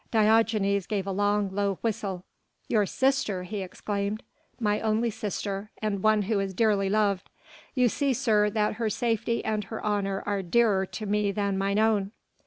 Diogenes 0.09 0.87
gave 0.87 1.05
a 1.05 1.11
long, 1.11 1.51
low 1.53 1.75
whistle. 1.83 2.23
"Your 2.67 2.87
sister!" 2.87 3.43
he 3.43 3.61
exclaimed. 3.61 4.23
"My 4.59 4.79
only 4.81 5.11
sister 5.11 5.69
and 5.79 6.01
one 6.01 6.23
who 6.23 6.39
is 6.39 6.55
dearly 6.55 6.89
loved. 6.89 7.29
You 7.75 7.87
see, 7.87 8.11
sir, 8.13 8.49
that 8.49 8.77
her 8.81 8.89
safety 8.89 9.45
and 9.45 9.65
her 9.65 9.85
honour 9.85 10.23
are 10.25 10.41
dearer 10.41 10.87
to 10.87 11.05
me 11.05 11.31
than 11.31 11.55
mine 11.55 11.77
own." 11.77 12.13